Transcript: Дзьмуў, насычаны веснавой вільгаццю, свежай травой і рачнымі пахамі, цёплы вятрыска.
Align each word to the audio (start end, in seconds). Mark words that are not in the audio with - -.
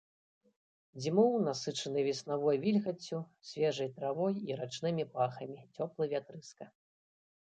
Дзьмуў, 1.01 1.33
насычаны 1.47 1.99
веснавой 2.07 2.57
вільгаццю, 2.63 3.19
свежай 3.51 3.89
травой 3.99 4.35
і 4.49 4.57
рачнымі 4.61 5.03
пахамі, 5.17 5.59
цёплы 5.77 6.05
вятрыска. 6.15 6.65